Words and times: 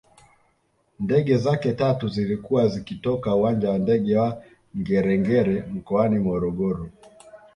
Ndege 0.99 1.37
zake 1.37 1.73
tatu 1.73 2.07
zilikuwa 2.07 2.67
zikitoka 2.67 3.35
uwanja 3.35 3.69
wa 3.71 3.77
ndege 3.77 4.17
wa 4.17 4.43
Ngerengere 4.77 5.63
mkoani 5.73 6.19
Morogoro 6.19 6.89